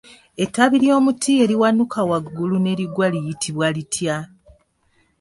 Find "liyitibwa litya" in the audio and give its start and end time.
3.13-4.17